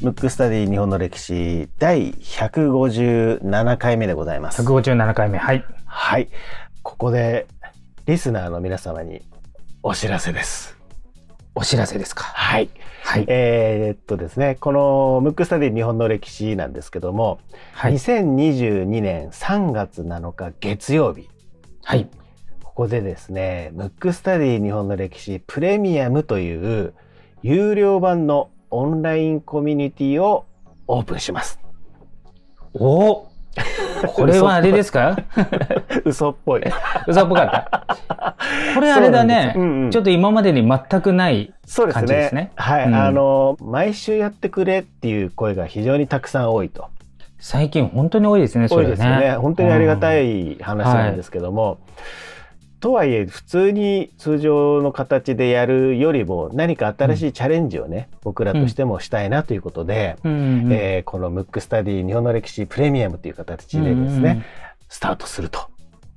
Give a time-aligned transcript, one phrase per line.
[0.00, 4.62] ムックスタディ日本の歴史第157回目でございます。
[4.62, 5.38] 157回目。
[5.38, 5.64] はい。
[5.84, 6.28] はい。
[6.82, 7.48] ここで
[8.06, 9.22] リスナーの皆様に
[9.82, 10.78] お知らせです。
[11.56, 12.22] お知らせですか？
[12.22, 12.70] はい。
[13.02, 13.24] はい。
[13.26, 17.40] えーっとですね、このムックスタディ日本の歴史なんですけども、
[17.72, 17.94] はい。
[17.94, 21.28] 2022年3月7日月曜日、
[21.82, 22.08] はい。
[22.78, 26.94] ここでですね、ムックスタディ日本の歴史プレミアムという
[27.42, 30.44] 有料版のオンラインコミュニティを
[30.86, 31.58] オープンします。
[32.74, 33.26] お
[34.14, 35.16] これはあれですか？
[36.06, 36.62] 嘘っぽい。
[37.08, 37.50] 嘘っぽかっ
[38.06, 38.36] た？
[38.76, 39.90] これあれだねそうなんうんうん。
[39.90, 41.52] ちょっと今までに全くない。
[41.66, 42.00] そうですね。
[42.02, 46.86] 感じですねはい、うんあの毎週やってくれっていう声が非常にたくさん多いと。
[47.40, 49.32] 最近本当に多いですね、そ多いれですよね。
[49.32, 51.78] 本当にありがたうんい話なんですけども、
[52.80, 64.44] とはいえ普通に通常の形でやるよりも何か新しいチャレンジをね、僕らとしてもしたいなということで、うんうんえーこのムックスタディ日本の歴史プレミアムという形でですね、うんうん
[64.90, 65.68] スタートすると。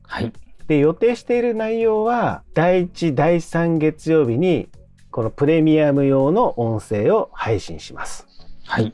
[0.03, 0.31] はい。
[0.67, 4.69] で予定している内容は第1第3月曜日に
[5.09, 8.25] このプレミアム用の音声を配信します。
[8.66, 8.93] はい。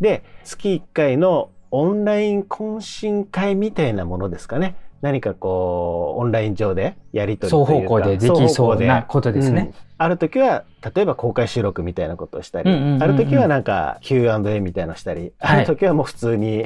[0.00, 7.72] で月1回のオンライン懇親会みたいなものですかね何かこうオンライン上でやり取りというか。
[7.72, 8.30] 双方向でで。
[8.30, 9.72] きそうなことですね。
[9.74, 9.74] うん。
[9.98, 15.58] ある時は例えば公開収録みたいなことをしたり、ある時はなんか Q&A みたいなのしたり、はい。
[15.58, 16.64] ある時はもう普通に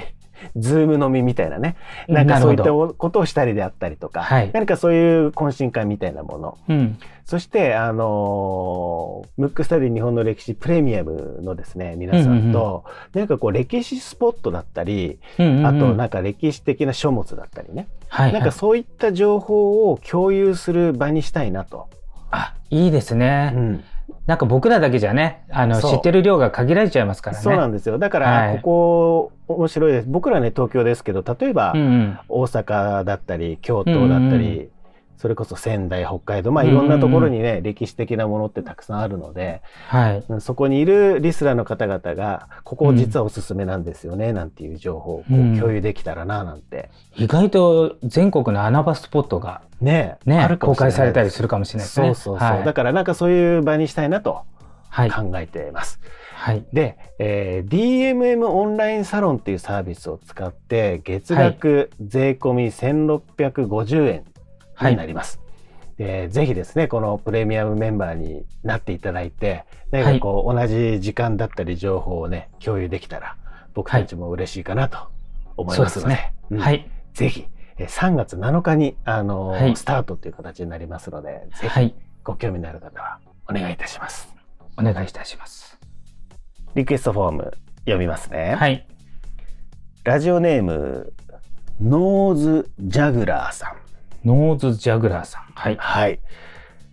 [0.56, 1.76] Zoom 飲みみたいなね。
[2.08, 4.50] なんかそういったことをしたりであったりとか、はい。
[4.52, 6.58] 何かそういう懇親会みたいなもの。
[6.68, 6.98] どうん。
[7.24, 15.66] そしてあのームックスタディ日本の歴史プレミアムのですね皆さんと、何かこう歴史スポットだったり、うんうんうん。
[15.66, 18.32] あとなんか歴史的な書物だったりね、はいはい。
[18.32, 21.88] なんかそういった情報を共有する場にしたいなと。
[22.30, 23.52] あ、いいですね。
[23.54, 23.84] うん
[24.28, 27.42] なんか僕らだけじゃね、あの、知ってる量が限られちゃいますからね。
[27.42, 27.98] そうなんですよ。
[27.98, 28.56] だから、はい。
[28.56, 30.06] ここ面白いです。
[30.06, 31.72] 僕らね東京ですけど例えば。
[32.28, 34.68] 大阪だったり京都だったり、うん
[35.18, 40.24] それこそ仙台北海道まあいろんなところにね、歴史的なものってたくさんあるのではい。
[40.28, 45.24] うんそこにいるリスナーの方々がここ実はおすすめなんですよね、なんていう情報を
[45.58, 52.06] 共有できたらななんて、意外と全国の穴場スポットがねね、ある公開されたりすするかもしれないですね。
[52.08, 54.42] そうそうそう、はいだからなんかそういう場にしたいなと
[54.88, 55.10] はい。
[55.10, 56.00] 考えています。
[56.34, 56.64] はい。
[56.72, 64.24] で、えー DMM オンラインサロンっていうサービスを使って月額税込み1650円
[64.86, 65.40] になります。
[65.96, 73.36] でぜひですねこのプレミアムメンバーになっていただいて何かこう、同じ時間だったり情報をね共有できたら
[73.74, 74.98] 僕たちも嬉しいかなと
[75.56, 76.88] 思いますので,、そうですねうんはい。
[77.14, 77.46] ぜひ
[77.78, 81.94] えー3月7日にあのーはいスタートという形になりますのでぜひはい。
[82.22, 83.18] ご興味のある方は
[83.48, 84.28] お願いいたします。
[84.78, 85.78] お願いいたします。
[86.76, 88.54] リクエストフォーム読みますね。
[88.54, 88.86] はい。
[90.04, 91.12] ラジオネーム
[91.80, 93.87] ノーズジャグラーさん。
[94.24, 95.42] ノーズジャグラーさん。
[95.54, 95.76] はい。
[95.78, 96.20] はい。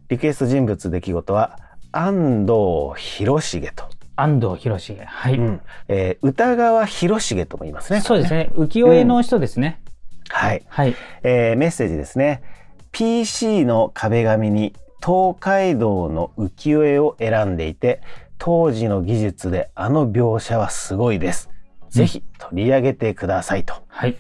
[0.10, 1.60] リクエスト人物出来事は
[1.92, 4.96] 安藤博重と、安藤博重。
[5.06, 5.38] はい。
[5.38, 8.02] うんえー歌川広重とも言いますね。
[8.02, 8.50] そうですね。
[8.54, 9.82] 浮世絵の人ですね。
[10.30, 10.96] はい、はい。
[11.24, 12.42] えーメッセージですね。
[12.92, 14.74] PC の壁紙に
[15.06, 18.02] 東海道の浮世絵を選んでいて、
[18.38, 21.50] 当時の技術であの描写はすごいです。
[21.90, 23.74] ぜひ取り上げてくださいと。
[23.88, 24.16] はい。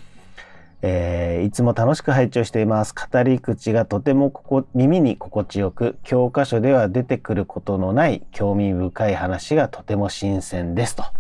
[0.88, 2.94] えーいつも楽しく拝聴しています。
[2.94, 11.03] 語り口がとてもここ耳に心地よく、教科書では出てくることのない興味深い話がとても新鮮ですと。
[11.03, 11.13] 神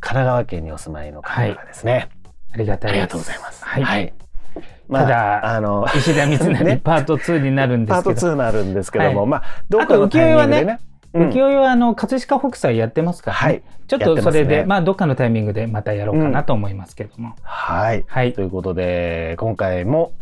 [0.00, 2.08] 奈川県にお住まいの方がですね。
[2.52, 2.90] ありがたい。
[2.90, 3.64] ありがとうございます。
[3.64, 4.12] はい。
[4.88, 8.28] まあただあの、石田三成ねパート2になるんでパートすけど。
[8.28, 10.80] 2になるんですけども、はいまあ、どっかのタイミングでね。
[11.14, 13.42] うん浮世絵はあの、葛飾北斎やってますから、ね。
[13.42, 13.62] はい。
[13.86, 17.36] ちょっとそれで、ますねまあ、どっかのタイミングでまたやろうかなと思いますけども。
[17.42, 18.04] はい。
[18.08, 20.12] はいということで、今回も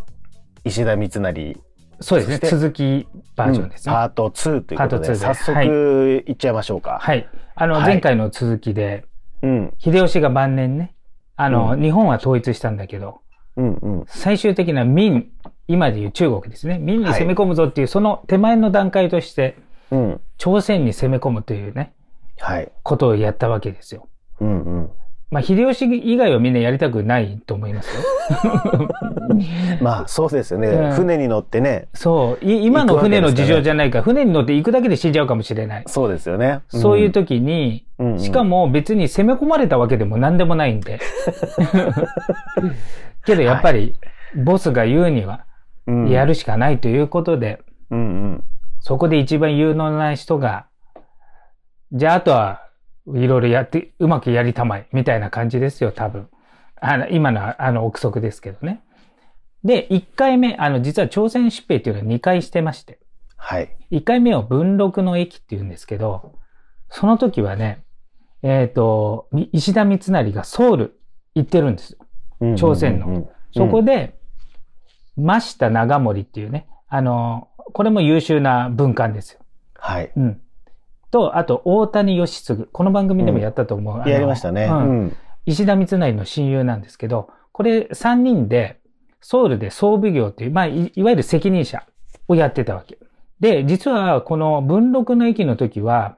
[0.65, 1.57] 石田三成
[2.03, 2.51] そうですね。
[2.51, 3.95] 続きバージョンですね。
[3.95, 6.99] うんパート2ということで、パート2で早速はいいっちゃいましょうか。
[7.01, 7.29] はい。
[7.55, 9.05] あの、はい前回の続きで、
[9.43, 9.75] うん。
[9.79, 10.95] 秀吉が晩年ね、
[11.37, 13.21] あの、うん日本は統一したんだけど、
[13.57, 14.05] うんうん。
[14.07, 15.31] 最終的な民、
[15.69, 16.79] 今でいう中国ですね。
[16.79, 19.57] 民に攻め込むぞっていう、その手前の段階として、
[19.93, 20.21] うん。
[20.39, 21.93] 朝鮮に攻め込むというね、
[22.39, 22.73] はい。
[22.83, 24.09] ことをやったわけですよ。
[24.41, 24.91] うんうん。
[25.31, 28.03] まあ、秀吉以外はみんなやりたくないと思いますよ。
[29.81, 32.45] まあそうですよね、うん船に乗ってねそう。
[32.45, 35.85] い今の船の事情じゃないから、船に乗って行くだけで死んじゃうかもしれない。
[35.87, 40.99] そうですよね、そういう時に、うんうんしかも別に攻め込まれたわけでも何でもないんで。
[43.25, 43.95] けどやっぱり、
[44.45, 45.47] ボスが言うには、
[45.87, 47.61] うんやるしかないということで、
[47.91, 48.45] うんうん
[48.83, 50.67] そこで一番有能な人が、
[51.93, 52.69] じゃああとは
[53.15, 56.29] いろいろやって、うまくやりたまえ、みたいな感じですよ、多分。
[56.81, 58.83] あの、今のあの憶測ですけどね。
[59.63, 62.99] で、1回目、あの、実は朝鮮出兵っていうのは2回してまして。
[63.37, 63.71] はい。
[63.93, 66.35] 1回目を文禄の駅っていうんですけど、
[66.91, 67.85] その時はね、
[68.43, 71.01] えっ、ー、と、石田三成がソウル
[71.37, 71.97] 行ってるんです
[72.41, 72.57] よ。
[72.57, 73.31] 朝鮮の。
[73.55, 74.19] そこで、
[75.17, 79.41] 真下長森っていうね、あの、これも優秀な文官ですよ。
[79.75, 80.13] はい。
[80.17, 80.41] うん。
[81.11, 82.65] と、あと、大谷義次。
[82.73, 83.99] この番組でもやったと思う。
[83.99, 85.17] うん、やりましたね、うん。
[85.47, 88.81] 石田三成の親友なんですけど、これ3人で、
[89.21, 91.85] ソウルで総奉行っていう、まあい、いわゆる責任者
[92.29, 92.99] をやってたわけ。
[93.41, 96.17] で、実はこの文禄の駅の時は、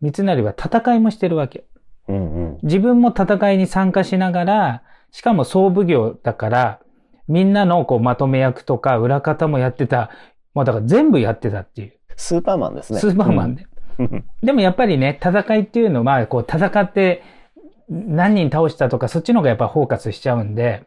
[0.00, 1.64] 三成は戦いもしてるわけ。
[2.08, 4.82] うんうん、自分も戦いに参加しながら、
[5.12, 6.80] しかも総奉行だから、
[7.28, 10.10] みんなのこうまとめ役とか裏方もやってた。
[10.54, 11.92] もうだから全部やってたっていう。
[12.16, 13.00] スーパーマンですね。
[13.00, 13.66] スーパーマンで。
[13.98, 17.22] うん、でもやっぱりね、戦いっていうのは、こう戦って
[17.88, 20.84] 何人倒したとか、そっちの方がやっぱフォーカスしちゃうんで、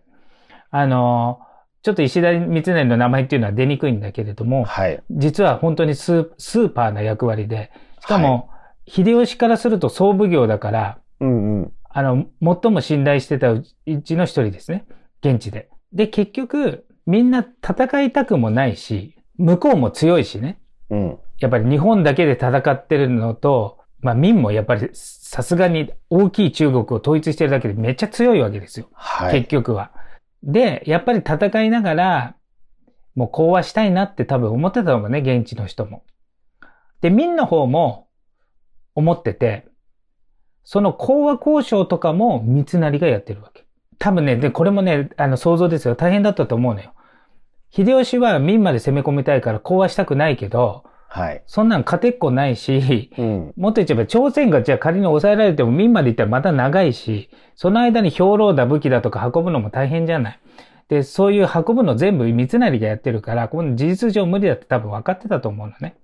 [0.71, 1.39] あの、
[1.83, 8.49] ちょっと石田三成の名前っていうのは出にくいんだけれども、はい、実は本当にスーパーな役割で、しかも、
[8.87, 13.63] 秀吉からすると総奉行だから、うんうん、あの、最も信頼してたう
[14.03, 14.85] ちの一人ですね。
[15.21, 15.69] 現地で。
[15.91, 20.59] で、結局、みんな戦いたくもないし、向こうも強いしね。
[20.89, 21.19] うん。
[21.39, 28.89] やっぱり日本だけで戦ってるのと、まあ民もやっぱりさすがに大きい中国を統一してるだけでめっちゃ強いわけですよ。
[28.93, 29.39] はい。
[29.39, 29.91] 結局は。
[30.43, 32.35] で、やっぱり戦いながら、
[33.15, 36.03] もう講和したいなって多分思ってたのもね、現地の人も。
[37.01, 38.07] で、民の方も
[38.95, 39.67] 思ってて、
[40.63, 43.65] その講和交渉とかも三成がやってるわけ。
[43.99, 45.95] 多分ね、で、これもね、あの、想像ですよ。
[45.95, 46.93] 大変だったと思うのよ。
[47.75, 51.43] 秀吉は民まで攻め込みたいから講和したくないけど、はい。
[51.47, 60.39] そんなん勝てっこないし、うん、もっと言っちゃえば朝鮮がじゃあ仮に抑えられても民まで行ったらまた長いし、その間に兵糧だ武器だとか運ぶのも大変じゃない。
[60.87, 65.95] で、そういう運ぶの全部三成がやってるから、この事実上無理だって多分分かってたと思うのね。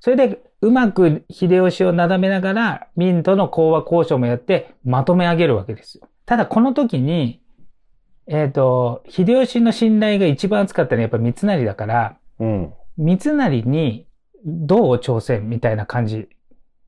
[0.00, 6.08] それで、うまく秀吉をなだめながら、民との講和交渉もやって、まとめ上げるわけですよ。
[6.24, 7.39] ただ、この時に、
[8.32, 12.72] えっ、ー、と、秀吉の信頼が一番厚かったのはやっぱ三成だから、うん。
[12.96, 14.06] 三成に、
[14.44, 16.28] どう挑戦みたいな感じ。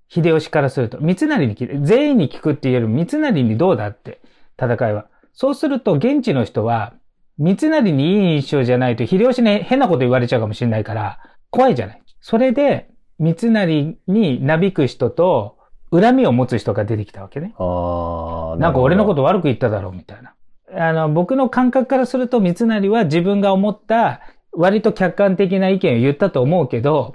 [0.08, 0.98] 秀吉からすると。
[1.00, 1.84] 三成に聞く。
[1.84, 4.22] 全員に聞くって言える三成にどうだって、
[4.56, 5.06] 戦いは。
[5.32, 6.94] そうすると、現地の人は、
[7.38, 11.18] 三成にいい印象じゃないと、秀吉に変なこと言われちゃうかもしれないから、
[11.50, 12.02] 怖いじゃない。
[12.20, 12.88] それで、
[13.18, 15.58] 三成になびく人と、
[15.90, 17.52] 恨みを持つ人が出てきたわけね。
[17.58, 20.34] あなんか俺のこと悪く言っただろうみたいな。
[20.74, 24.20] あの、僕の感覚からすると三成は自分が思った
[24.52, 27.14] 割と客観的な意見を言ったと思うけど、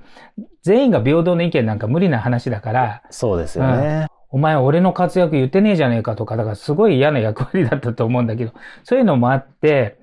[0.64, 3.04] 全員が平等な意見なんか無理な話だから。
[3.10, 4.08] そうですよね。
[4.32, 10.00] うん、お前俺の活躍言ってねえじゃねえかとか、だからすごい嫌な役割だったと思うんだけど、そういうのもあって、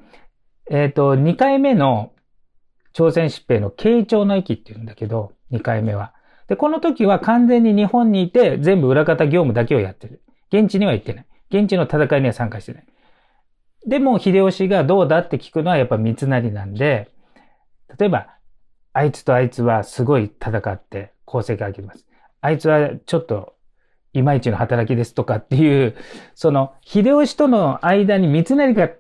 [0.71, 2.13] えっ、ー、と、2回目の
[2.93, 6.15] 朝鮮疾病の慶長の駅って言うんだけど、2回目は。
[6.49, 10.23] で、この時は完全に日本にいて、全部裏方業務だけをやってる。
[10.53, 11.27] 現地には行ってない。
[11.51, 12.87] 現地の戦いには参加してない。
[13.87, 17.11] でも、秀吉がどうだって聞くのはやっぱ三成なんで、
[17.99, 18.29] 例えば、
[18.93, 22.07] あいつとあいつはすごい戦って功績を上げます。
[22.41, 23.55] あいつはちょっと
[24.13, 25.97] いまいちの働きですとかっていう、
[26.35, 28.91] その、秀吉との間に三成が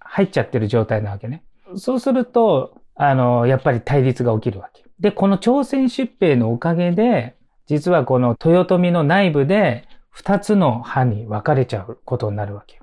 [0.00, 1.44] 入っちゃってる状態なわけね。
[1.76, 4.84] そうすると、あの、やっぱり対立が起きるわけ。
[4.98, 12.82] で、この朝鮮出兵のおかげで、実はこの豊臣の内部で二つの派に分かれちゃうことになるわけよ。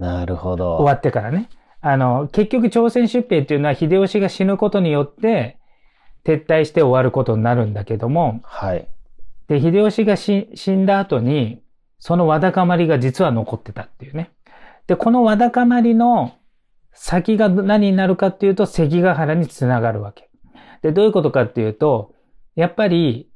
[0.00, 0.76] なるほど。
[0.76, 1.48] 終わってからね。
[1.82, 5.58] あの、結局朝鮮出兵っていうのは秀吉が死ぬことによって
[6.24, 8.88] 撤退して終わることになるんだけども、はい。
[9.48, 11.62] で、秀吉が死んだ後に、
[11.98, 14.30] そのわだかまりが実は残ってたっていうね。
[14.86, 16.32] で、このわだかまりの
[16.92, 20.30] 先が何になるかっていうと関ヶ原につながるわけ。
[20.82, 22.14] で、どういうことかっていうと、
[22.56, 23.30] やっぱり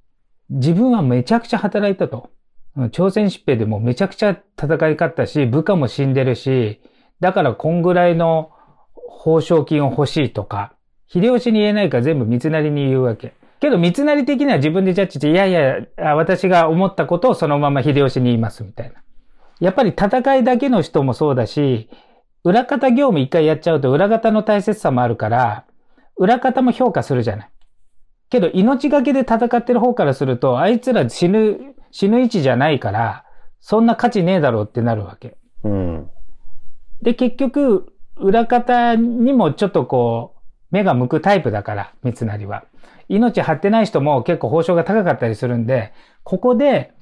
[0.48, 2.30] 自分はめちゃくちゃ働いたと。
[2.90, 6.80] 朝鮮疾病でもめちゃくちゃ戦い勝ったし、部下も死んでるし、
[7.20, 8.50] だからこんぐらいの
[8.94, 10.74] 報奨金を欲しいとか、
[11.06, 13.34] 秀吉に言えないから全部三成に言うわけ。
[13.60, 18.96] けど三成的には自分でジャッジして、いやいや、私が思ったことをそのまま秀吉に言いますみたいな。
[19.60, 21.88] やっぱり戦いだけの人もそうだし、
[22.42, 25.64] 裏方業務一回やっちゃうと裏方の大切さもあるから、
[26.16, 27.50] 裏方も評価するじゃない。
[28.28, 33.24] けど命がけで戦ってる方からすると、あいつら死ぬ、死ぬ位置じゃないから、
[33.60, 35.38] そんな価値ねえだろうってなるわけ。
[35.62, 36.10] うん。
[37.02, 40.40] で、結局、裏方にもちょっとこう、
[40.72, 42.64] 目が向くタイプだから、三成は。
[43.08, 45.92] 命張ってない人も結構報酬が高かったりするんで、
[46.24, 46.94] ここで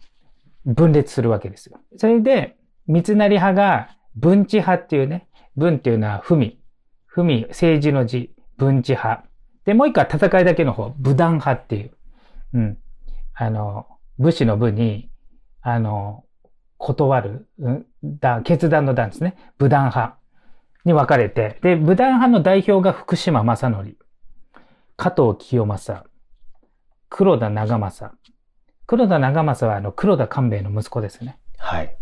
[0.66, 1.80] 分裂するわけですよ。
[1.96, 6.58] それで、三成派が文治派っていうね、文っていうのは文。
[7.16, 9.24] 文、政治の字、文治派。
[9.64, 11.92] で、もう一個は戦いだけの方、武断派っていう。
[12.52, 12.78] うん。
[13.32, 13.86] あの、
[14.22, 15.10] 武士の武に、
[15.60, 16.24] あの、
[16.78, 19.36] 断る、うん、だ、決断の段ですね。
[19.58, 20.16] 武断派
[20.84, 23.98] に分かれて、で、武断派の代表が福島正則、
[24.96, 26.04] 加藤清正、
[27.08, 28.16] 黒田長政。
[28.86, 31.38] 黒田長政はあの黒田官兵衛の息子ですね。
[31.58, 31.96] はい。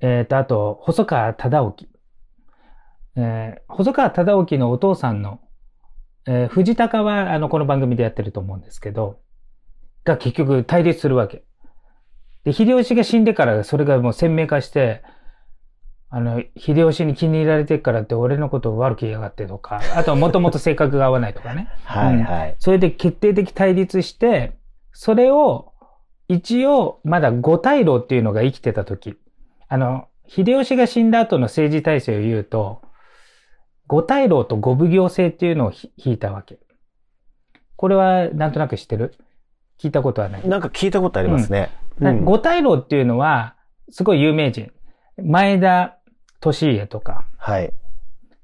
[0.00, 1.86] えっ、ー、と、あと、細川忠興。
[3.16, 5.40] えー、細川忠興のお父さんの、
[6.26, 9.20] えー、藤高はあの、この番組でやってると思うんですけど、
[10.06, 11.42] が結局対立するわけ。
[12.44, 15.02] で、秀吉が死んでからそれがもう鮮明化して、
[16.08, 21.68] あの、秀吉に気に入られてからって俺のことを悪く言いやがってとか、あとはもともと性格が合わないとかね。
[21.84, 24.56] はいはい、うん、それで決定的対立して、
[24.92, 25.72] それを
[26.28, 29.16] 一応まだ五大老っていうのが生きてた時、
[29.68, 32.82] あの、秀吉が死んだ後の政治体制を言うと、
[33.88, 36.58] 五大老と五奉行制っていうのを引いたわけ。
[37.76, 39.14] これはなんとなく知ってる？
[39.78, 40.48] 聞いたことはない。
[40.48, 41.70] なんか聞いたことありますね。
[42.00, 43.54] うん、五大老っていうのは、
[43.90, 44.72] すごい有名人。
[45.22, 45.98] 前田
[46.44, 47.72] 利家とか、はい。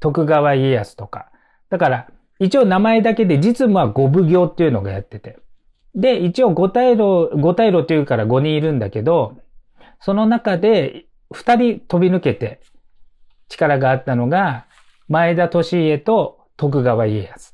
[0.01, 1.31] 徳川家康とか。
[1.71, 2.09] だから、
[2.39, 5.39] 一応名前だけで実務は五奉行っていうのがやってて。
[5.95, 9.39] で、一応五大老、五大老っていうから五人いるんだけど、
[10.01, 12.61] その中で二人飛び抜けて
[13.49, 14.67] 力があったのが、
[15.09, 17.52] 前田利家と徳川家康。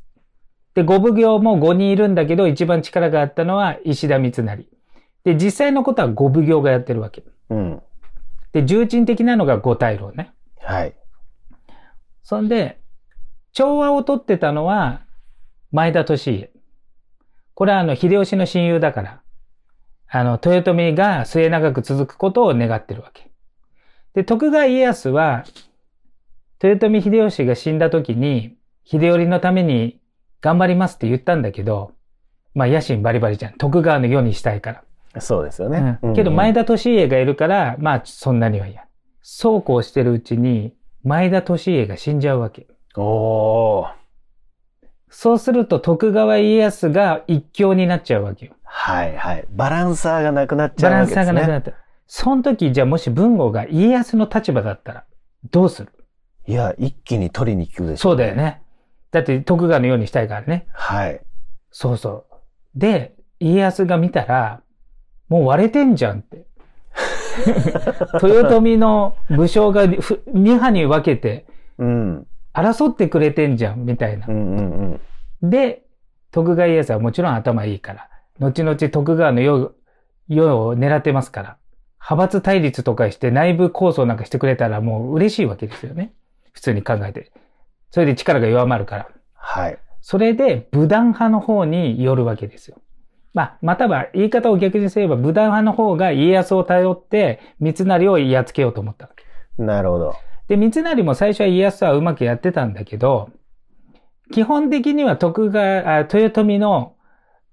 [0.78, 4.64] で、五奉行も5人いるんだけど、一番力があったのは石田三成。
[5.24, 7.24] で、実際のことは五奉行がやってるわけ。
[7.50, 7.82] うん。
[8.52, 10.30] で、重鎮的なのが五大老ね。
[10.60, 10.94] はい。
[12.22, 12.78] そんで、
[13.52, 15.00] 調和を取ってたのは、
[15.72, 16.52] 前田利家。
[17.54, 19.20] これはあの、秀吉の親友だから、
[20.06, 23.32] あの、豊臣が末長く続くことを願ってるわけ。
[24.14, 25.42] で、徳川家康は、
[26.62, 29.98] 豊臣秀吉が死んだ時に、秀頼のために
[30.40, 31.92] 頑張りますって言ったんだけど、
[32.54, 33.52] まあ野心バリバリじゃん。
[33.54, 34.82] 徳川の世にしたいか
[35.14, 35.20] ら。
[35.20, 35.98] そうですよね。
[36.02, 38.84] うん、けど前田利家がいるから、まあそんなには嫌。
[39.22, 42.66] そうこうしてるうちに、前田利家が死んじゃうわけ。
[42.96, 43.92] おー。
[45.10, 48.52] そうすると徳川家康が一強になっちゃうわけよ。
[48.62, 49.46] はいはい。
[49.50, 51.24] バランサーがなくなっちゃうわけですね。
[51.24, 51.84] バランサーがなくなった。
[52.06, 55.04] その時、じゃあもし文豪が家康の立場だったら、
[55.50, 55.92] どうする？
[56.46, 58.12] いや、一気に取りに行くでしょう、ね。
[58.12, 58.62] そうだよね。
[59.10, 60.66] だって徳川のようにしたいからね。
[60.72, 61.20] はい。
[61.70, 62.34] そうそう。
[62.74, 64.62] で、家康が見たら、
[65.28, 66.46] もう割れてんじゃんって。
[68.22, 71.46] 豊臣の武将が2派に分けて、
[72.52, 74.26] 争ってくれてんじゃん、みたいな。
[75.42, 75.82] で、
[76.30, 78.08] 徳川家康はもちろん頭いいから、
[78.40, 79.72] 後々徳川の世
[80.28, 81.56] 世を狙ってますから、
[81.98, 86.12] 派閥対立とかして内部構想なんかしてくれたらもう嬉しいわけですよね。
[86.52, 87.30] 普通に考えて。
[87.90, 89.08] それで力が弱まるから。
[89.34, 89.78] はい。
[90.00, 92.78] それで武断派の方によるわけですよ。
[93.34, 99.62] まあ、または言い方を逆にすれば武断派の方が家康を頼って三成をやっつけようと思ったわけ。
[99.62, 100.14] なるほど。
[100.48, 103.30] で、三成も最初は家康はうまくやってたんだけど、
[104.32, 106.94] 基本的には徳川、豊臣の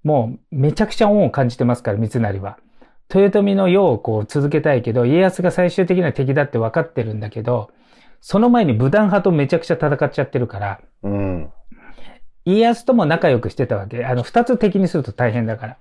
[0.02, 2.58] もうめちゃくちゃ恩を感じてますから、三成は。
[3.14, 7.70] 豊臣の世をこう続けたいけど、家康が最終的な敵だって分かってるんだけど、
[8.28, 11.52] その前に武断派とめちゃくちゃ戦っちゃってるから、うん、
[12.44, 14.04] 家康とも仲良くしてたわけ。
[14.04, 15.76] あの、二つ敵にすると大変だから。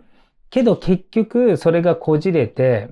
[0.52, 2.90] けど結局、それがこじれて、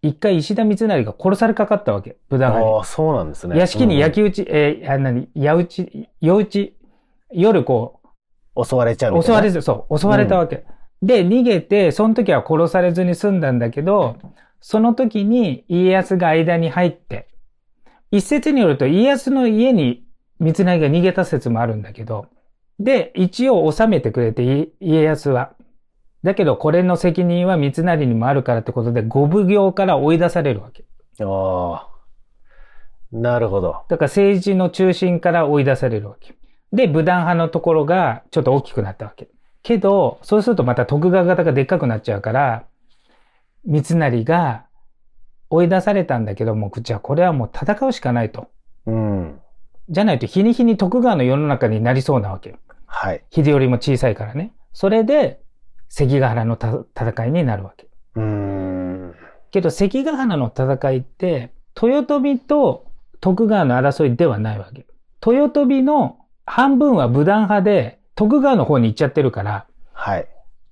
[0.00, 2.16] 一回石田三成が殺されかかったわけ。
[2.30, 2.76] 武断派に。
[2.78, 3.58] ああ、そうなんですね。
[3.58, 6.74] 屋敷に焼き討ち、うん、えー、あ、なに、矢打ち、夜打ち、
[7.30, 8.00] 夜こ
[8.56, 8.64] う。
[8.64, 9.22] 襲われちゃう。
[9.22, 10.64] 襲われず、そう、襲われたわけ。
[11.02, 14.16] うん、で、逃げて、その時は殺されずに済んだんだけど、
[14.62, 17.28] その時に家康が間に入って、
[18.10, 20.04] 一説によると家康の家に
[20.40, 22.26] 三成が逃げた説もあるんだけど、
[22.78, 25.52] で、一応収めてくれて家康は。
[26.22, 30.84] だけどこれの責任は三成にもあるからってことで、五奉行から追い出されるわけ。
[31.20, 31.88] ああ。
[33.10, 33.84] なるほど。
[33.88, 36.34] だから政治の中心から追い出されるわけ。
[36.72, 39.28] で、武断派のところがちょっと大きくなったわけ。
[39.62, 42.64] けど、そうするとまた徳川型がでっかくなっちゃうから、
[43.64, 44.66] 三成が
[45.50, 48.48] 追い出されたんだけども、じゃあこれはもう戦うしかないと。
[48.86, 49.40] うん。
[49.88, 52.56] じゃないと日に日に徳川の世の中になりそうなわけ。
[52.86, 53.24] はい。
[53.30, 54.52] 秀頼も小さいからね。
[54.72, 55.40] それで、
[55.88, 57.88] 関ヶ原の戦いになるわけ。
[58.16, 59.14] うん。
[59.50, 62.86] けど関ヶ原の戦いって、豊臣と
[63.20, 64.86] 徳川の争いではないわけ。
[65.26, 70.28] 豊臣の半分は武断派で、徳川の方に行っちゃってるから、はい。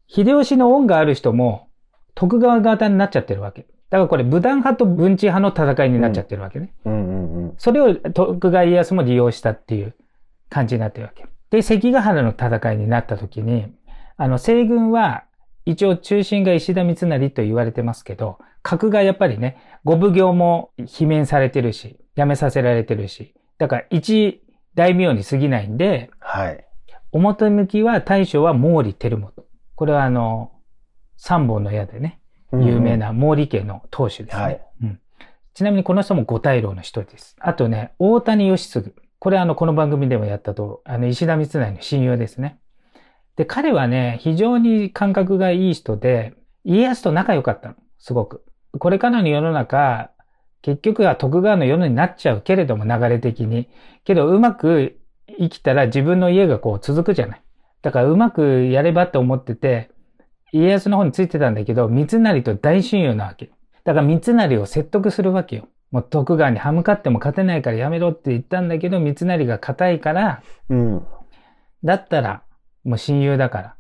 [0.09, 1.69] 秀吉の恩がある人も
[2.15, 3.67] 徳川型になっちゃってるわけ。
[3.91, 6.73] だからこれ武断派と文治派の戦いになっちゃってるわけね。
[6.85, 7.55] うんうんうん。
[7.59, 9.95] それを徳川家康も利用したっていう
[10.49, 11.27] 感じになってるわけ。
[11.51, 13.73] で、関ヶ原の戦いになった時に、
[14.17, 15.25] あの、西軍は
[15.65, 24.43] 一応中心が石田三成と言われてますけど、格がやっぱりね、五奉行も罷免されてるし、辞めさせられてるし、だから一
[24.75, 26.67] 大名に過ぎないんで、はい。
[27.13, 29.45] 表向きは大将は毛利輝元。
[29.75, 30.53] これはあの、
[31.17, 32.21] 三本の矢でね、
[32.65, 34.43] 有名な毛利家の当主ですね。
[34.43, 35.01] はいうん
[35.57, 37.35] ちなみにこの人も五大老の一人です。
[37.41, 38.93] あとね、大谷義継。
[39.19, 42.59] これあの、この番組でもやったと、あの、石田三成の親友ですね。
[43.37, 47.75] で、彼はね、非常に感覚がいい人で、家康と仲良かったの。
[47.99, 48.45] すごく。
[48.79, 50.11] これからの世の中、
[50.61, 53.71] 結局は徳川の世になっちゃうけれども、流れ的に。
[54.05, 54.99] けど、うまく
[55.39, 57.43] 生きたら自分の家がこう続くじゃない。
[57.81, 59.91] だから、うまくやればって思ってて、
[60.57, 63.51] 家康の方についてたんだけど、三成と大親友なわけ。
[63.85, 65.69] だから三成を説得するわけよ。
[65.91, 71.07] もう徳川に歯向かっても勝てないからやめろって言ったんだけど、三成が硬いから、うん。
[71.85, 72.43] だったら、
[72.85, 73.77] もう親友だから、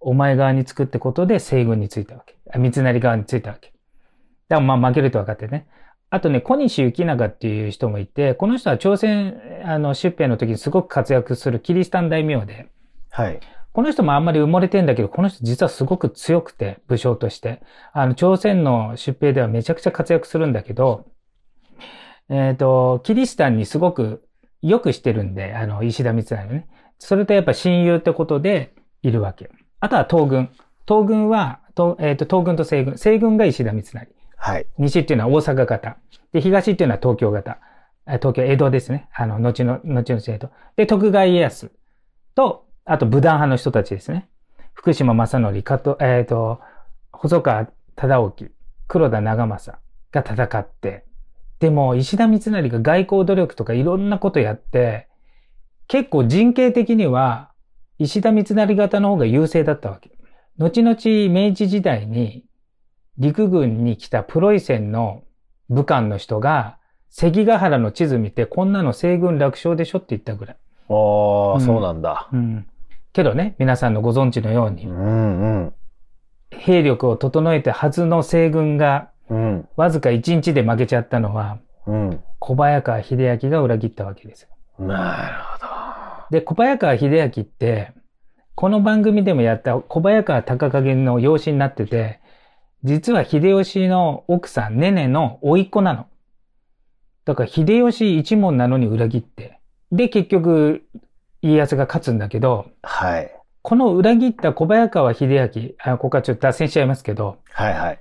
[0.00, 2.36] お前側につくってことで西軍についたわけ。
[2.52, 3.72] あ三成側についたわけ。
[4.48, 5.66] だからまあ負けると分かってね。
[6.10, 12.68] あとね、小西行長っていう人もいて、この人は朝鮮、あの、出兵の時にすごく活躍するキリシタン大名で、
[13.10, 13.40] はい。
[13.72, 17.62] この人もあんまり埋もれてんだけど、この人実はすごく強くて、武将として。
[17.92, 21.06] あの、朝鮮の出兵ではめちゃくちゃ活躍するんだけど、
[22.28, 24.26] えっ、と、キリシタンにすごく
[24.60, 26.68] よくしてるんで、あの、石田三成ね。
[26.98, 29.50] それとやっぱ親友ってことでいるわけ。
[29.80, 30.50] あとは東軍。
[30.86, 32.98] 東軍は、とえっ、と、東軍と西軍。
[32.98, 34.08] 西軍が石田三成。
[34.36, 34.66] はい。
[34.78, 35.96] 西っていうのは大阪型。
[36.32, 37.58] で、東っていうのは東京型。
[38.04, 39.08] あ東京、江戸ですね。
[39.14, 40.50] あの、後の、後の江戸。
[40.76, 41.70] で、徳川家康
[42.34, 44.28] と、あと武断派の人たちですね。
[44.74, 46.60] 福島正則、加藤、えっ、と、
[47.12, 48.46] 細川忠興、
[48.88, 51.04] 黒田長政が戦って、
[51.60, 55.08] でも、石田三成が外交努力とかいろんなことやって、
[55.86, 57.52] 結構人形的には、
[57.98, 60.10] 石田三成型の方が優勢だったわけ。
[60.58, 60.96] 後々
[61.32, 62.44] 明治時代に
[63.18, 65.22] 陸軍に来たプロイセンの
[65.68, 66.78] 武官の人が
[67.10, 70.56] 関ヶ原の地図見てこんなの西軍楽勝でしょって言ったぐらい。
[70.88, 72.28] おー、うんそうなんだ。
[72.32, 72.66] うん。
[73.12, 75.74] けどね、皆さんのご存知のように、うんうん。
[76.50, 79.68] 兵力を整えたはずの西軍がうん。
[79.76, 82.24] わずか1日で負けちゃったのはうん。
[82.38, 84.48] 小早川秀明が裏切ったわけですよ。
[84.86, 87.92] なるほで、小早川秀明って、
[88.54, 92.20] この番組でもやった小早川隆景の養子になってて、
[92.84, 96.06] 実は秀吉の奥さん、ねねの甥っ子なの。
[97.24, 99.60] だから秀吉一門なのに裏切って。
[99.92, 100.82] で、結局、
[101.42, 102.70] 家康が勝つんだけど、ど。
[102.82, 103.30] はい。
[103.62, 108.00] この裏切った小早川秀明、あここはちょっと脱線しちゃいますけど、はいはい。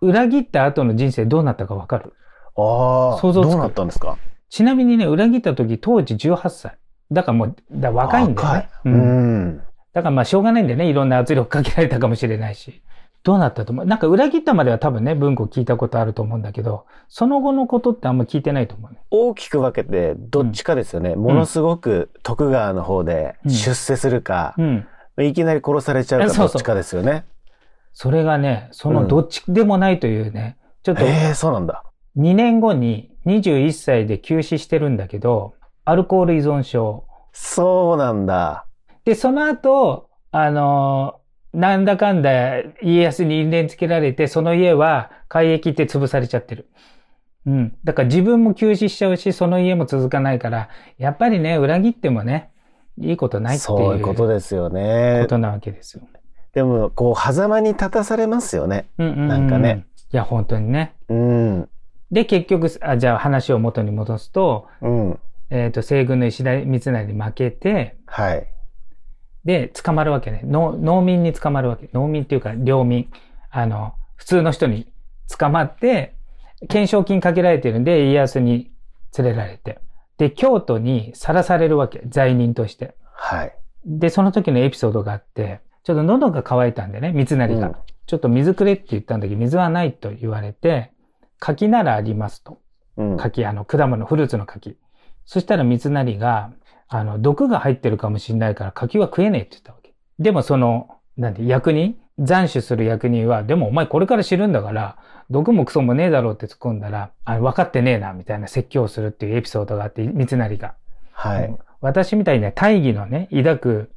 [0.00, 2.14] 裏切った後の人生どうなったかわかる？
[2.56, 3.50] ああ、想像つく？
[3.50, 4.16] どうなったんですか？
[4.48, 6.78] ちなみにね、裏切った時当時18歳。
[7.12, 8.54] だからもう、だ若いんだよね。
[8.54, 9.62] 若いうん。
[9.92, 10.86] だからまあしょうがないんだよね。
[10.88, 12.82] いろんな圧力かけられたかもしれないし。
[13.22, 13.84] どうなったと思う？
[13.84, 19.00] なんか裏切ったまでは多分ね、文庫聞いたことあると思うんだけど、その後のことってあんま聞いてないと思うね。
[19.10, 21.16] 大きく分けてどっちかですよね。
[21.16, 24.86] ものすごく徳川の方で出世するか、うん。
[25.20, 27.26] いきなり殺されちゃうかどっちかですよね。
[27.92, 31.84] それがね、そのどっちでもないというね、ちょっとええそうなんだ。
[32.16, 35.54] 2年後に21歳で休止してるんだけど、
[35.84, 37.04] アルコール依存症。
[37.32, 38.64] そうなんだ。
[39.04, 41.19] で、その後、あのー
[41.52, 46.68] なんだかんだ家康に因縁つけられて、その家は改易って潰されちゃってる。
[47.46, 47.76] うん。
[47.84, 52.50] だから自分も休止しちゃうし、その家も続かないから、やっぱりね、裏切ってもね、
[52.98, 55.28] いいことないっていうそういうことですよねこ。
[55.28, 56.02] となわけですよ。
[56.52, 58.86] でも、こう、狭間に立たされますよね。
[58.98, 59.86] うんうんうんなんかね。
[60.12, 60.94] いや、本当にね。
[61.08, 61.68] うん。
[62.10, 65.20] で、結局、あじゃあ話を元に戻すと、うん。
[65.50, 68.46] えっ、と、西軍の石田三成に負けて、はい。
[69.44, 70.42] で、捕まるわけね。
[70.44, 71.88] 農農民に捕まるわけ。
[71.92, 73.10] 農民っていうか、領民。
[73.50, 74.92] あの、普通の人に
[75.28, 76.14] 捕まって、
[76.62, 78.70] 懸賞金かけられてるんで、家康に
[79.16, 79.80] 連れられて。
[80.18, 82.02] で、京都にさらされるわけ。
[82.06, 82.94] 罪人として。
[83.12, 83.54] はい。
[83.86, 87.68] で、その時のエピソードがあって、ちょっと喉が渇いたんでね、三成が。
[87.68, 87.76] うん
[88.10, 90.90] ちょっと水くれって言ったんだけど、水はないと言われて、
[91.38, 92.58] 柿ならありますと。
[92.96, 93.16] うん。
[93.16, 94.76] 柿、あの、果物、フルーツの柿。
[95.26, 96.50] そしたら三成が、
[96.92, 99.94] あの、毒が入ってるかもしれないから柿は食えねえって言ったわけ。
[100.18, 101.96] でもその、なんて、役人？
[102.18, 104.98] 斬首する役人は、でもお前これから知るんだから、
[105.30, 110.74] 毒もクソもねえだろうって突っ込んだら、あの分かってねえな、みたいな説教をするっていうエピソードがあって、三成が。
[111.12, 111.56] はい。
[111.80, 113.90] 私みたいにね、大義のね、抱く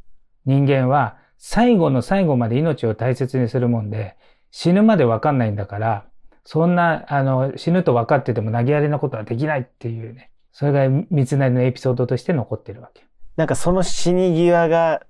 [0.45, 4.15] 人間は、最後の最後まで命を大切にするもんで、
[4.51, 6.05] 死ぬまでわかんないんだから、
[6.45, 10.29] そんな、あの、死ぬと分かってても投げやりなことはできないっていうね。
[10.53, 13.03] それが三成のエピソードとして残ってるわけ。
[13.35, 15.01] なんかその死に際が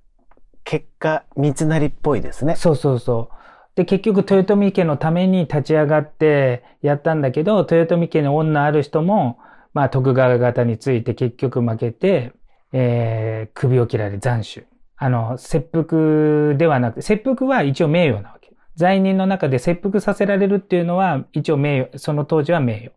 [0.63, 2.55] 結果、三成っぽいですね。
[2.55, 3.35] そうそうそう。
[3.75, 9.39] で、結局、豊臣家のために立ち上がってやったんだけど、豊臣家の女ある人も、
[9.73, 12.33] まあ、徳川方について結局負けて、
[12.71, 14.65] えー、首を切られ斬首。
[14.95, 18.53] あの、切腹ではなく、切腹は一応名誉なわけ。
[18.75, 22.91] 罪人の中で切腹させられるっていうのは、一応名誉、その当時は名誉。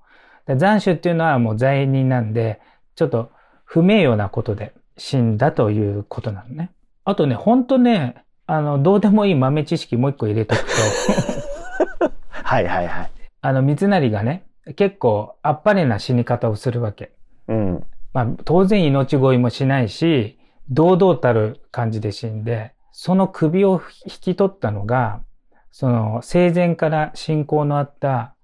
[0.54, 2.60] 斬首っていうのはもう罪人なんで、
[2.94, 3.30] ちょっと
[3.64, 6.70] 不名誉なことで死んだということなのね。
[7.04, 13.10] あとね、ほんとね、あの、どうでもいい豆知識もう一個入れとくと はいはいはい。
[13.40, 14.44] あの、三成がね、
[14.76, 17.12] 結構あっぱれな死に方をするわけ。
[17.48, 17.84] うん。
[18.12, 20.38] まあ、当然命乞いもしないし、
[20.70, 25.20] 堂々たる感じで死んで、その首を引き取ったのが、
[25.70, 28.35] その生前から信仰のあった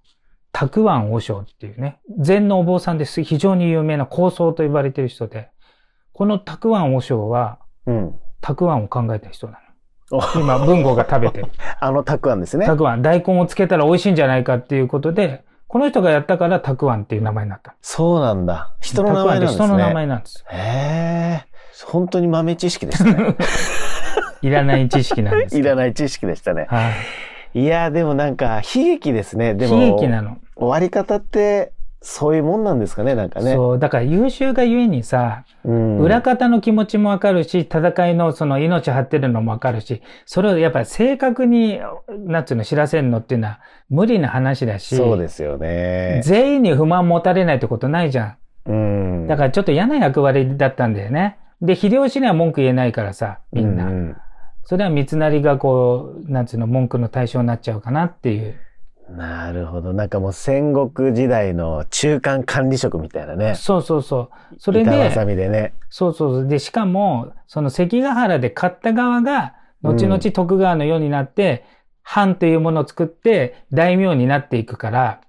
[0.53, 5.49] たくわん和尚っていうね、禅のお坊さんです非常に有名な高僧と呼ばれている人で、
[6.13, 7.59] このたくわん和尚は、
[8.39, 9.59] たくわんを考えた人な
[10.11, 10.21] の。
[10.39, 11.47] 今、文豪が食べてる。
[11.81, 12.65] あのたくあんですね。
[12.67, 13.01] たくあん。
[13.01, 17.75] 大根をつけたら美味しいんじゃないかっていうことで、この人がやったからたくあんっていう名前になった。
[17.81, 18.75] そうなんだ。
[18.79, 19.65] 人の名前なんですね。
[19.65, 20.45] 人の名前なんです。
[20.51, 21.45] へえ。
[21.87, 23.35] 本当に豆知識でしたね。
[24.43, 25.57] いらない知識なんです。
[25.59, 26.67] いらない知識でしたね。
[26.69, 26.91] は
[27.55, 27.61] い。
[27.61, 29.55] いや、でもなんか悲劇ですね。
[29.55, 29.81] でも。
[29.81, 30.37] 悲劇なの。
[30.55, 31.73] 終わり方って
[32.05, 33.53] そういうもんなんですかね、なんかね。
[33.53, 41.79] そう、だから優秀がゆえにさ、うん、裏方の気持ちもわかるし、戦いのその命張ってるのもわかるし、それをやっぱり正確に、
[42.25, 44.97] なんつうの、知らせるのっていうのは無理な話だし。
[44.97, 46.21] そうですよね。
[46.25, 48.37] 全員に不満持たれないってことないじゃん。
[48.65, 48.73] う
[49.23, 49.27] ん。
[49.27, 51.37] だからちょっと嫌な役割だったんだよね。
[51.61, 53.85] で、秀吉には文句言えないからさ、みんな。
[53.85, 54.17] うん、
[54.65, 58.55] それは三成がこう、なんつうの、文句の対象になっちゃうかなっていう。
[59.09, 59.93] なるほど。
[59.93, 63.55] なんかもう戦国時代の中間管理職みたいなね。
[63.55, 64.59] そうそうそう。
[64.59, 65.73] それで、板でね。
[65.89, 75.21] そうそうで、しかも、その関ヶ原で勝った側が、後々徳川の世になって、うん、藩というものを作って大名になっていくから、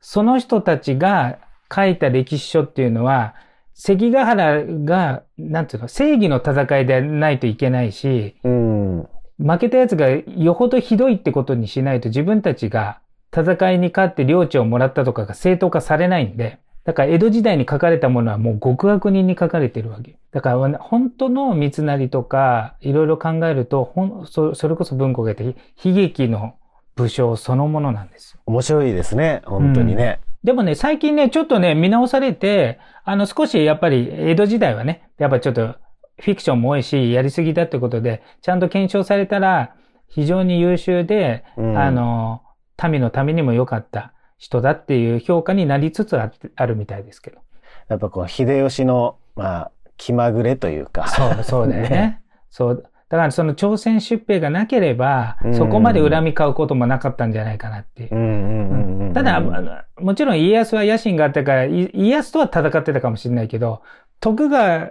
[0.00, 1.38] その人たちが
[1.74, 3.34] 書いた歴史書っていうのは、
[3.72, 9.08] 関ヶ原が、なんていうの、正義の戦いでないといけないし、うん、
[9.38, 13.00] 負けたやつがよほどひどいってことにしないと自分たちが
[13.34, 20.16] 戦いに勝って領地をもらったとかが正当化されないんで、だから江戸時代に書かれたものはもう極悪人に書かれてるわけ。
[20.32, 26.54] だから本当の三成とかいろいろ考えると、ほんそそれこそ文庫が言って悲劇の
[26.94, 29.42] 武将そのものなんです面白いですね。
[29.46, 30.20] 本当にね。
[30.42, 35.76] うん、でもね、最近ね、ちょっとね、見直されて、あの少しやっぱり江戸時代はね、やっぱちょっと
[36.20, 39.74] フィクションも多いし、やりすぎだってことで、ちゃんと検証されたら、
[40.08, 42.42] 非常に優秀で、うん、あの、
[42.90, 47.38] 民のためにも良かった人だっていう評価になりつつあるみたいですけど。
[47.88, 51.08] やっぱこう、秀吉の、まあ、気まぐれというか。
[51.08, 51.88] そう、そうだよね。
[51.90, 52.84] ねそう。
[53.08, 59.12] だからその朝鮮出兵がなければ、そこまで恨み買うこともなかったんじゃないかなっていう。
[59.12, 59.40] ただ、
[60.00, 63.82] もちろん家康は野心があったから、家康とは戦ってたかもしれないけど、
[64.20, 64.90] 徳川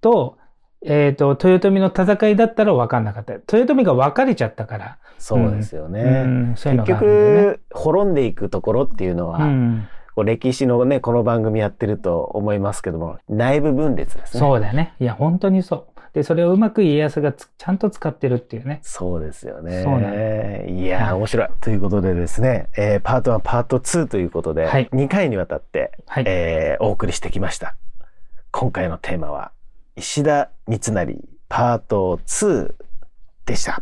[0.00, 0.36] と
[0.84, 3.32] えっ、ー、と、豊臣の戦いだったら分かんなかった。
[3.32, 4.98] 豊臣が分かれちゃったから。
[5.18, 6.02] そうですよね。
[6.02, 14.40] うん、う結局、滅んでいくところっていうのは、うん、こう歴史のね、この番組やってると思いますけども、内部分裂ですね。
[14.40, 14.94] そうだね。
[15.00, 15.94] いや、本当にそう。
[16.12, 18.78] で、それをうまく家康がちゃんと使ってるっていうね。
[18.82, 19.82] そうですよね。
[19.82, 20.66] そうね。
[20.68, 21.48] いや、面白い。
[21.60, 27.74] ということでですね、えー、パート1、パート2ということで、はい、2回にわたって、はい、えー、お送りしてきました。
[28.52, 29.50] 今回のテーマは、
[29.96, 31.16] 石田三成
[31.48, 32.74] パート2
[33.46, 33.80] でした。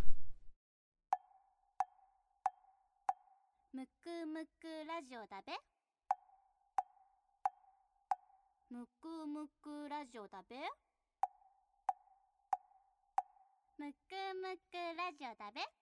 [3.72, 5.52] むくむくラジオだべ。
[8.68, 10.56] むくむくラジオだべ。
[13.78, 15.81] むくむくラジオだべ。